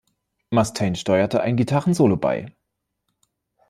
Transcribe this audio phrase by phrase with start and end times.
[0.49, 2.47] Mustaine steuerte ein Gitarrensolo bei.